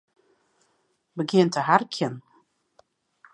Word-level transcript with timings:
Begjin 1.15 1.49
te 1.53 1.61
harkjen. 1.67 2.13